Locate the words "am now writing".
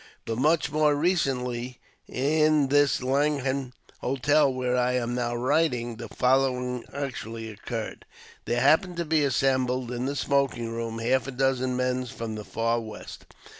4.93-5.97